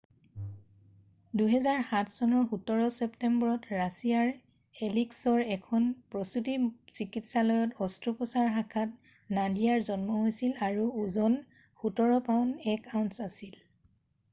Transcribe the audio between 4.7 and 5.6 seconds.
এলিছকৰ